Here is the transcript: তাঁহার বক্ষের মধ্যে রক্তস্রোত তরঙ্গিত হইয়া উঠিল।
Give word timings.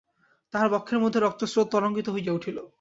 তাঁহার 0.53 0.69
বক্ষের 0.69 0.99
মধ্যে 0.99 1.19
রক্তস্রোত 1.19 1.67
তরঙ্গিত 1.71 2.07
হইয়া 2.09 2.33
উঠিল। 2.33 2.57